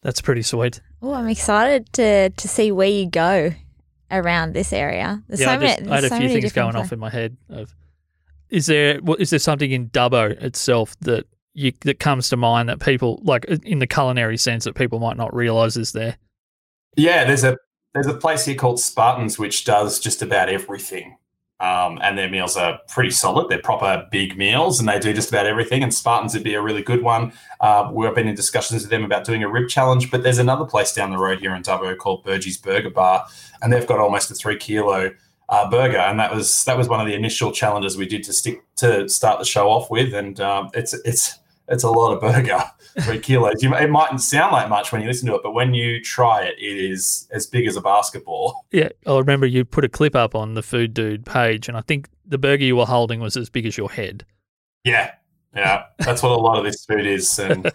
[0.02, 0.82] That's pretty sweet.
[1.02, 3.52] Oh, I'm excited to to see where you go
[4.12, 5.22] around this area.
[5.28, 6.94] There's yeah, so I, just, many, I had a so few things going different off
[6.94, 7.38] in my head.
[7.50, 7.76] Of,
[8.50, 12.70] is there well, is there something in Dubbo itself that you that comes to mind
[12.70, 16.18] that people like uh, in the culinary sense that people might not realise is there?
[16.96, 17.58] Yeah, there's a
[17.94, 21.18] there's a place here called Spartans which does just about everything.
[21.62, 23.50] Um, and their meals are pretty solid.
[23.50, 25.84] They're proper big meals, and they do just about everything.
[25.84, 27.34] And Spartans would be a really good one.
[27.60, 30.64] Uh, we've been in discussions with them about doing a rib challenge, but there's another
[30.64, 33.26] place down the road here in Dubbo called Burgie's Burger Bar,
[33.62, 35.12] and they've got almost a three kilo
[35.50, 38.34] uh, burger, and that was that was one of the initial challenges we did to
[38.34, 40.14] stick to start the show off with.
[40.14, 42.64] And um, it's it's it's a lot of burger,
[43.02, 43.62] three kilos.
[43.62, 46.44] You, it mightn't sound like much when you listen to it, but when you try
[46.44, 48.66] it, it is as big as a basketball.
[48.72, 51.82] Yeah, I remember you put a clip up on the Food Dude page, and I
[51.82, 54.26] think the burger you were holding was as big as your head.
[54.84, 55.12] Yeah,
[55.56, 57.40] yeah, that's what a lot of this food is.
[57.40, 57.64] And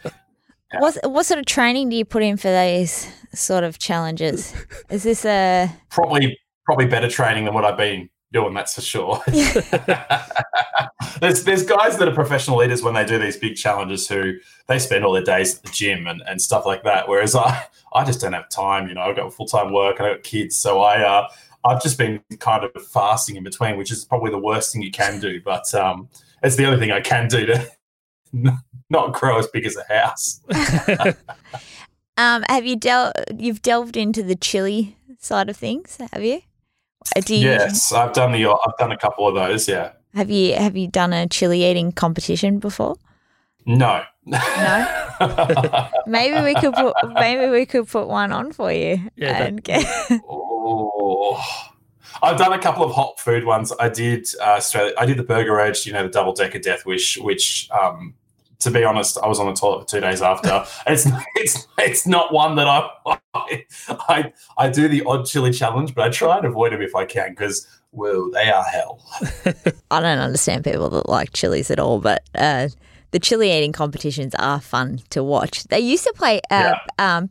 [0.81, 0.99] place.
[1.03, 4.55] What what sort of training do you put in for these sort of challenges?
[4.91, 8.53] Is this a probably probably better training than what I've been doing.
[8.53, 9.23] That's for sure.
[11.21, 14.35] there's there's guys that are professional leaders when they do these big challenges who
[14.67, 17.09] they spend all their days at the gym and, and stuff like that.
[17.09, 18.89] Whereas I I just don't have time.
[18.89, 21.29] You know, I've got full time work and I've got kids, so I uh,
[21.65, 24.91] I've just been kind of fasting in between, which is probably the worst thing you
[24.91, 25.41] can do.
[25.41, 26.09] But um,
[26.43, 27.71] it's the only thing I can do to
[28.91, 30.41] not grow as big as a house.
[32.17, 36.43] um have you del you've delved into the chili side of things, have you?
[37.17, 39.69] Uh, Do you Yes, I've done the I've done a couple of those.
[39.69, 39.93] Yeah.
[40.15, 42.97] have you have you done a chili eating competition before?
[43.67, 44.03] No.
[44.27, 44.39] No?
[46.07, 49.11] maybe we could put maybe we could put one on for you.
[49.17, 49.85] Yeah, and get,
[50.29, 51.43] oh.
[52.23, 53.73] I've done a couple of hot food ones.
[53.79, 54.95] I did uh, Australia.
[54.99, 58.15] I did the Burger Edge, you know, the double decker Death Wish, which, um,
[58.65, 60.65] to be honest, I was on the toilet for two days after.
[60.87, 66.05] it's it's it's not one that I I I do the odd chili challenge, but
[66.05, 69.01] I try and avoid them if I can because well, they are hell.
[69.91, 72.69] I don't understand people that like chilies at all, but uh,
[73.13, 75.65] the chili eating competitions are fun to watch.
[75.65, 76.41] They used to play.
[76.51, 77.17] Uh, yeah.
[77.17, 77.31] um,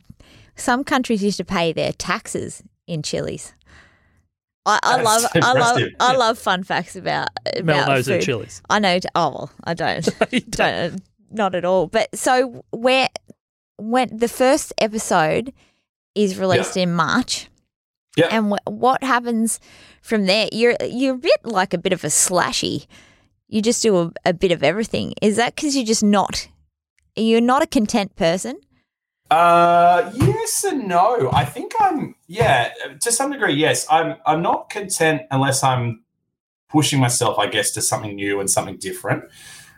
[0.56, 3.54] some countries used to pay their taxes in chilies.
[4.66, 5.86] I, I love, I love, yeah.
[6.00, 8.22] I love fun facts about about Mel knows food.
[8.22, 8.62] chilies.
[8.70, 8.98] I know.
[9.14, 10.08] Oh well, I don't.
[10.30, 10.50] don't.
[10.50, 11.02] don't.
[11.30, 11.86] Not at all.
[11.86, 13.08] But so where
[13.76, 15.52] when the first episode
[16.14, 16.84] is released yeah.
[16.84, 17.48] in March.
[18.16, 18.28] Yeah.
[18.30, 19.58] And w- what happens
[20.00, 20.48] from there?
[20.52, 22.86] You're you're a bit like a bit of a slashy.
[23.48, 25.14] You just do a, a bit of everything.
[25.20, 26.48] Is that because you're just not?
[27.16, 28.60] You're not a content person.
[29.30, 31.30] Uh, yes and no.
[31.32, 32.14] I think I'm.
[32.28, 33.86] Yeah, to some degree, yes.
[33.90, 34.16] I'm.
[34.26, 36.04] I'm not content unless I'm
[36.68, 39.24] pushing myself, I guess, to something new and something different.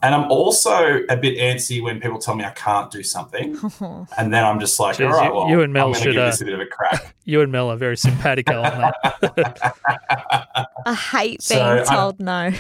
[0.03, 3.59] And I'm also a bit antsy when people tell me I can't do something,
[4.19, 6.27] and then I'm just like, Jeez, all right, well, you and Mel should give uh,
[6.27, 7.15] this a bit of a crack.
[7.29, 10.69] You and Mel are very simpatico on that.
[10.87, 12.53] I hate being so told no.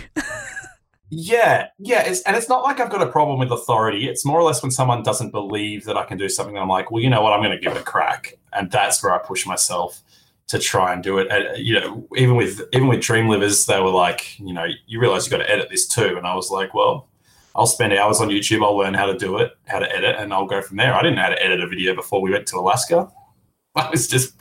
[1.08, 4.08] yeah, yeah, it's, and it's not like I've got a problem with authority.
[4.08, 6.58] It's more or less when someone doesn't believe that I can do something.
[6.58, 7.32] I'm like, well, you know what?
[7.32, 10.02] I'm going to give it a crack, and that's where I push myself
[10.48, 11.28] to try and do it.
[11.30, 14.98] And, you know, even with even with Dream Livers, they were like, you know, you
[14.98, 17.08] realize you've got to edit this too, and I was like, well
[17.56, 18.62] I'll spend hours on YouTube.
[18.62, 20.94] I'll learn how to do it, how to edit, and I'll go from there.
[20.94, 23.10] I didn't know how to edit a video before we went to Alaska.
[23.76, 24.34] I was just,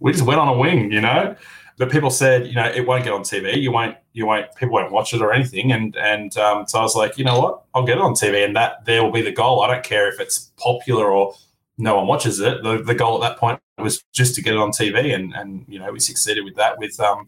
[0.00, 1.34] we just went on a wing, you know.
[1.78, 3.60] But people said, you know, it won't get on TV.
[3.60, 5.72] You won't, you won't, people won't watch it or anything.
[5.72, 8.44] And and um, so I was like, you know what, I'll get it on TV,
[8.44, 9.62] and that there will be the goal.
[9.62, 11.34] I don't care if it's popular or
[11.78, 12.62] no one watches it.
[12.62, 15.64] The, the goal at that point was just to get it on TV, and and
[15.66, 17.26] you know we succeeded with that with um,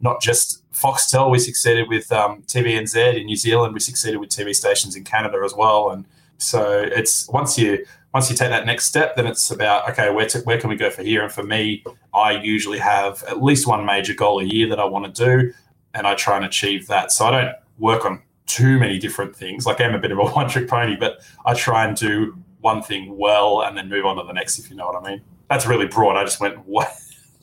[0.00, 1.30] not just Foxtel.
[1.30, 3.74] We succeeded with um, TVNZ in New Zealand.
[3.74, 5.90] We succeeded with TV stations in Canada as well.
[5.90, 6.06] And
[6.38, 10.26] so it's once you once you take that next step, then it's about okay, where
[10.26, 11.22] to, where can we go for here?
[11.22, 11.84] And for me,
[12.14, 15.52] I usually have at least one major goal a year that I want to do,
[15.94, 17.12] and I try and achieve that.
[17.12, 19.64] So I don't work on too many different things.
[19.66, 22.82] Like I'm a bit of a one trick pony, but I try and do one
[22.82, 24.58] thing well and then move on to the next.
[24.58, 25.22] If you know what I mean.
[25.48, 26.16] That's really broad.
[26.16, 26.92] I just went what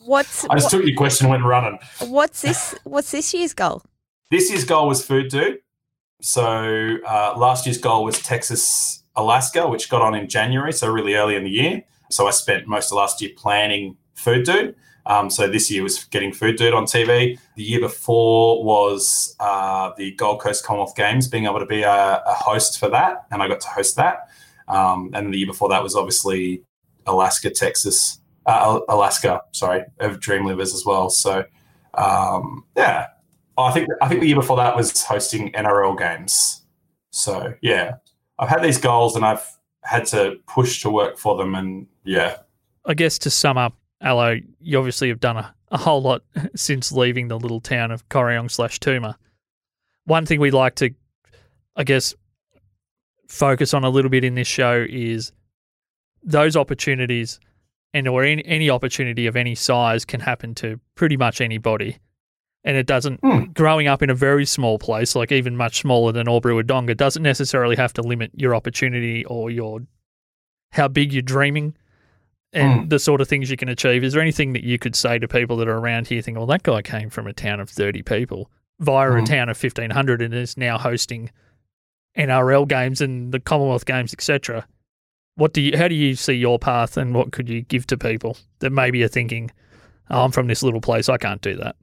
[0.08, 1.78] What's I just what, took your question and went running.
[2.00, 2.74] What's this?
[2.84, 3.82] What's this year's goal?
[4.30, 5.58] This year's goal was Food Dude.
[6.22, 11.14] So uh, last year's goal was Texas, Alaska, which got on in January, so really
[11.14, 11.82] early in the year.
[12.10, 14.74] So I spent most of last year planning Food Dude.
[15.04, 17.38] Um, so this year was getting Food Dude on TV.
[17.56, 22.22] The year before was uh, the Gold Coast Commonwealth Games, being able to be a,
[22.26, 24.30] a host for that, and I got to host that.
[24.68, 26.62] Um, and the year before that was obviously
[27.06, 31.10] Alaska, Texas, uh, Alaska, sorry, of Dream Livers as well.
[31.10, 31.44] So
[31.94, 33.06] um, yeah,
[33.56, 36.62] I think I think the year before that was hosting NRL games.
[37.10, 37.96] So yeah,
[38.38, 39.46] I've had these goals and I've
[39.82, 42.38] had to push to work for them, and yeah.
[42.86, 46.22] I guess to sum up, Allo, you obviously have done a, a whole lot
[46.56, 49.18] since leaving the little town of Corryong slash Tooma.
[50.04, 50.94] One thing we'd like to,
[51.76, 52.14] I guess,
[53.28, 55.32] focus on a little bit in this show is
[56.22, 57.40] those opportunities
[57.94, 61.98] and or any, any opportunity of any size can happen to pretty much anybody.
[62.64, 63.54] And it doesn't, mm.
[63.54, 67.22] growing up in a very small place, like even much smaller than Albury Wodonga, doesn't
[67.22, 69.80] necessarily have to limit your opportunity or your
[70.72, 71.74] how big you're dreaming
[72.52, 72.90] and mm.
[72.90, 74.04] the sort of things you can achieve.
[74.04, 76.46] Is there anything that you could say to people that are around here thinking, well,
[76.48, 79.16] that guy came from a town of 30 people via mm.
[79.16, 79.24] a hmm.
[79.24, 81.30] town of 1,500 and is now hosting
[82.18, 84.66] NRL games and the Commonwealth Games, etc
[85.38, 87.96] what do you how do you see your path and what could you give to
[87.96, 89.50] people that maybe are thinking
[90.10, 91.76] oh, i'm from this little place i can't do that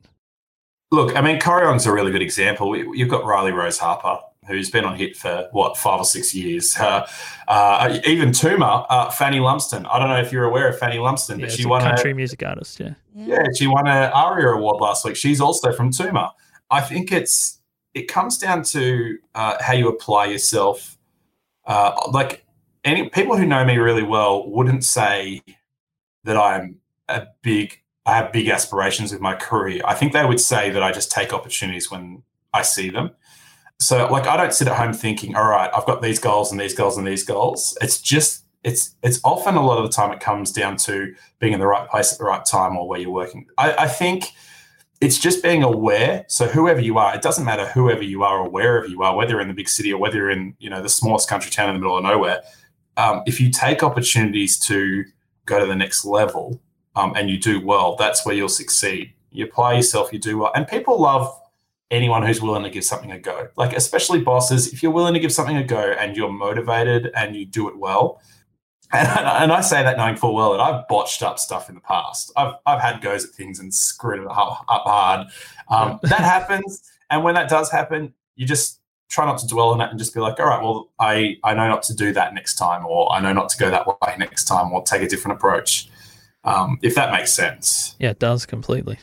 [0.91, 2.75] look i mean Corryong's a really good example.
[2.95, 6.77] You've got riley rose harper who's been on hit for what five or six years.
[6.77, 7.07] Uh,
[7.47, 9.85] uh, even Tooma, uh, fanny lumsden.
[9.87, 12.11] I don't know if you're aware of fanny lumsden yeah, but she won a country
[12.11, 12.93] a, music artist yeah.
[13.15, 13.43] yeah.
[13.57, 15.15] She won an aria award last week.
[15.15, 16.33] She's also from Tooma.
[16.69, 17.59] i think it's
[17.93, 20.97] it comes down to uh, how you apply yourself
[21.65, 22.44] uh, like
[22.85, 25.41] any people who know me really well wouldn't say
[26.23, 26.77] that I'm
[27.09, 29.81] a big I have big aspirations with my career.
[29.83, 32.21] I think they would say that I just take opportunities when
[32.53, 33.09] I see them.
[33.79, 36.61] So like I don't sit at home thinking, all right, I've got these goals and
[36.61, 37.75] these goals and these goals.
[37.81, 41.53] It's just it's it's often a lot of the time it comes down to being
[41.53, 43.47] in the right place at the right time or where you're working.
[43.57, 44.25] I, I think
[45.01, 46.25] it's just being aware.
[46.27, 49.31] So whoever you are, it doesn't matter whoever you are or wherever you are, whether
[49.31, 51.69] you're in the big city or whether you're in, you know, the smallest country town
[51.69, 52.41] in the middle of nowhere
[52.97, 55.05] um, if you take opportunities to
[55.45, 56.59] go to the next level
[56.95, 59.13] um, and you do well, that's where you'll succeed.
[59.31, 61.39] You apply yourself, you do well, and people love
[61.91, 63.49] anyone who's willing to give something a go.
[63.57, 67.35] Like especially bosses, if you're willing to give something a go and you're motivated and
[67.35, 68.21] you do it well.
[68.93, 71.81] And, and I say that knowing full well that I've botched up stuff in the
[71.81, 72.31] past.
[72.37, 75.27] I've, I've had goes at things and screwed it up, up hard.
[75.69, 76.83] Um, that happens.
[77.09, 78.79] And when that does happen, you just
[79.15, 81.53] try not to dwell on it and just be like, all right, well, I, I
[81.53, 84.15] know not to do that next time, or I know not to go that way
[84.19, 85.89] next time, or take a different approach.
[86.43, 87.95] Um, if that makes sense.
[87.97, 88.99] Yeah, it does completely.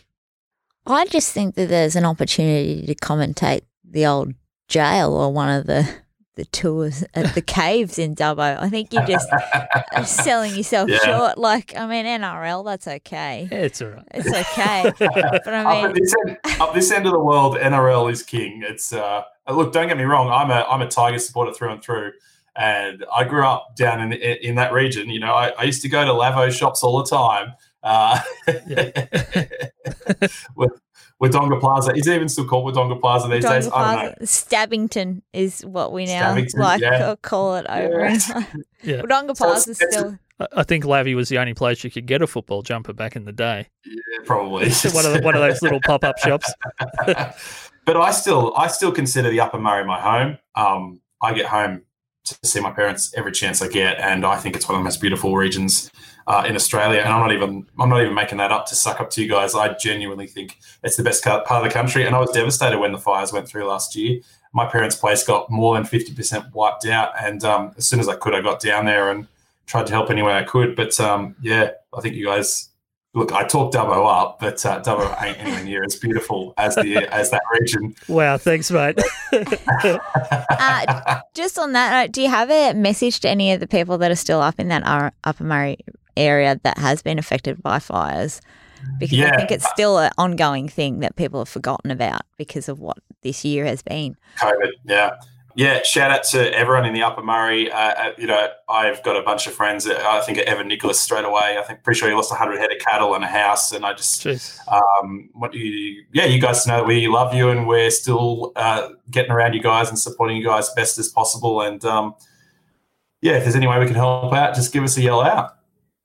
[0.87, 4.35] I just think that there's an opportunity to commentate the old
[4.69, 5.89] jail or one of the
[6.35, 8.59] the tours at the caves in Dubbo.
[8.59, 9.29] I think you're just
[10.05, 10.99] selling yourself yeah.
[10.99, 11.39] short.
[11.39, 13.49] Like, I mean, NRL, that's okay.
[13.51, 14.07] Yeah, it's all right.
[14.13, 14.93] It's okay.
[14.99, 18.63] but I mean, up this, end, up this end of the world, NRL is king.
[18.65, 19.73] It's uh, look.
[19.73, 20.31] Don't get me wrong.
[20.31, 22.13] I'm a I'm a Tiger supporter through and through,
[22.57, 25.11] and I grew up down in in that region.
[25.11, 27.55] You know, I, I used to go to Lavo shops all the time.
[27.83, 28.21] Uh,
[30.57, 30.73] with
[31.23, 31.93] Wodonga Plaza.
[31.95, 33.69] Is it even still called Wodonga Plaza these Wodonga days?
[33.69, 33.77] Plaza.
[33.77, 34.27] I don't know.
[34.27, 37.15] Stabbington is what we now like yeah.
[37.23, 38.09] call it over.
[38.09, 38.19] Yeah.
[38.83, 39.03] yeah.
[39.03, 40.19] Wodonga Plaza so still.
[40.57, 43.25] I think Lavvy was the only place you could get a football jumper back in
[43.25, 43.69] the day.
[43.85, 46.53] Yeah, probably one of the, one of those little pop up shops.
[47.07, 50.39] but I still I still consider the Upper Murray my home.
[50.57, 51.83] Um, I get home
[52.25, 54.85] to see my parents every chance I get, and I think it's one of the
[54.85, 55.91] most beautiful regions
[56.27, 57.01] uh, in Australia.
[57.01, 59.29] And I'm not even I'm not even making that up to suck up to you
[59.29, 59.55] guys.
[59.55, 62.07] I genuinely think it's the best part of the country.
[62.07, 64.21] And I was devastated when the fires went through last year.
[64.53, 68.17] My parents' place got more than 50% wiped out, and um, as soon as I
[68.17, 69.27] could, I got down there and
[69.65, 70.77] tried to help any way I could.
[70.77, 72.69] But um, yeah, I think you guys
[73.15, 76.97] look, I talk Dubbo up, but uh, Dubbo ain't anywhere near as beautiful as the
[77.13, 77.95] as that region.
[78.09, 78.99] Wow, thanks, mate.
[79.33, 83.99] uh, just on that, note, do you have a message to any of the people
[83.99, 85.79] that are still up in that Upper Murray
[86.17, 88.41] area that has been affected by fires?
[88.99, 89.31] Because yeah.
[89.33, 92.99] I think it's still an ongoing thing that people have forgotten about because of what
[93.23, 94.17] this year has been.
[94.39, 95.17] COVID, yeah.
[95.55, 97.71] Yeah, shout out to everyone in the Upper Murray.
[97.71, 99.87] Uh, uh you know, I've got a bunch of friends.
[99.87, 101.59] I think Evan Nicholas straight away.
[101.59, 103.73] I think pretty sure he lost 100 head of cattle and a house.
[103.73, 104.27] And I just,
[104.69, 108.91] um, what you, yeah, you guys know that we love you and we're still uh,
[109.11, 111.61] getting around you guys and supporting you guys best as possible.
[111.61, 112.15] And um,
[113.21, 115.59] yeah, if there's any way we can help out, just give us a yell out.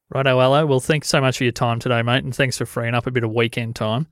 [0.09, 0.65] Righto, Allo.
[0.65, 3.11] Well, thanks so much for your time today, mate, and thanks for freeing up a
[3.11, 4.07] bit of weekend time.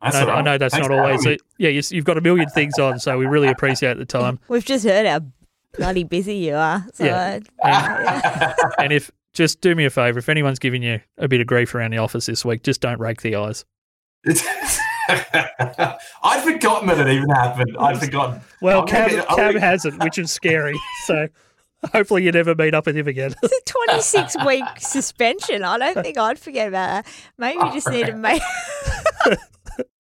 [0.00, 1.26] I know, I know, that's Thanks not always.
[1.26, 4.38] A, yeah, you, have got a million things on, so we really appreciate the time.
[4.48, 5.22] We've just heard how
[5.76, 6.86] bloody busy you are.
[6.94, 7.40] So yeah.
[7.64, 11.48] And, and, if just do me a favour, if anyone's giving you a bit of
[11.48, 13.64] grief around the office this week, just don't rake the eyes.
[15.08, 17.76] I'd forgotten that it even happened.
[17.78, 18.40] I'd forgotten.
[18.62, 20.78] Well, Cam, Cam hasn't, which is scary.
[21.06, 21.28] So
[21.92, 23.34] hopefully you never meet up with him again.
[23.42, 25.62] It's a 26 week suspension.
[25.62, 27.06] I don't think I'd forget about that.
[27.36, 28.42] Maybe you just need to make.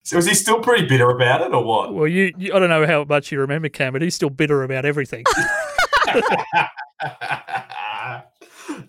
[0.03, 1.93] So was he still pretty bitter about it, or what?
[1.93, 4.61] Well, you, you I don't know how much you remember Cam, but he's still bitter
[4.63, 5.23] about everything.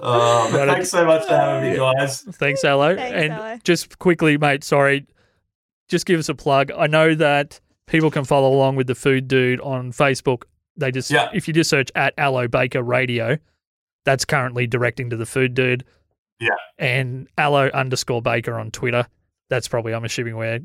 [0.00, 2.22] oh, thanks so much for having me, guys.
[2.22, 2.96] Thanks, Allo.
[2.96, 3.58] Thanks, and Allo.
[3.62, 5.06] just quickly, mate, sorry,
[5.88, 6.72] just give us a plug.
[6.76, 10.44] I know that people can follow along with the Food Dude on Facebook.
[10.76, 11.28] They just yeah.
[11.34, 13.38] if you just search at Aloe Baker Radio,
[14.04, 15.84] that's currently directing to the Food Dude.
[16.40, 16.50] Yeah.
[16.78, 19.06] And Aloe underscore Baker on Twitter.
[19.48, 20.60] That's probably I'm assuming where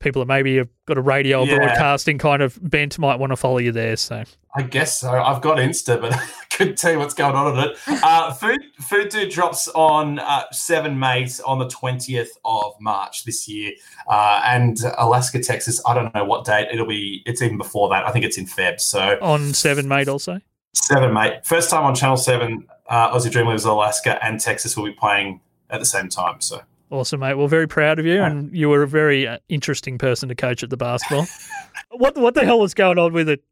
[0.00, 1.56] people that maybe have got a radio yeah.
[1.56, 3.96] broadcasting kind of bent might want to follow you there.
[3.96, 5.10] So I guess so.
[5.10, 7.78] I've got Insta, but I couldn't tell you what's going on in it.
[7.86, 13.48] Uh, food Food Dude drops on uh, seven Mate on the twentieth of March this
[13.48, 13.72] year,
[14.08, 15.80] uh, and Alaska, Texas.
[15.86, 17.22] I don't know what date it'll be.
[17.26, 18.06] It's even before that.
[18.06, 18.80] I think it's in Feb.
[18.80, 20.40] So on seven Mate also.
[20.74, 21.44] Seven Mate.
[21.44, 22.66] First time on Channel Seven.
[22.88, 26.40] Uh, Aussie Dream Lives Alaska and Texas will be playing at the same time.
[26.40, 27.34] So Awesome, mate.
[27.34, 30.62] Well, very proud of you, and you were a very uh, interesting person to coach
[30.62, 31.26] at the basketball.
[31.90, 33.42] what what the hell was going on with it?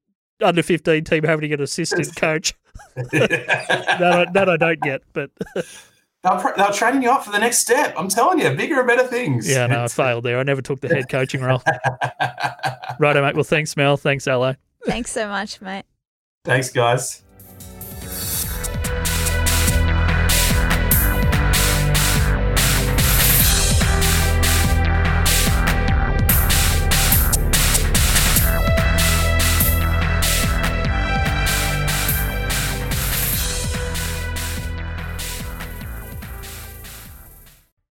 [0.42, 2.54] Under fifteen team having to an assistant coach.
[2.94, 7.58] that, I, that I don't get, but they're, they're training you up for the next
[7.58, 7.94] step.
[7.96, 9.48] I'm telling you, bigger and better things.
[9.48, 10.38] Yeah, no, I failed there.
[10.38, 11.62] I never took the head coaching role.
[12.98, 13.34] Righto, mate.
[13.34, 13.96] Well, thanks, Mel.
[13.96, 14.56] Thanks, Allo.
[14.86, 15.84] Thanks so much, mate.
[16.44, 17.22] Thanks, guys.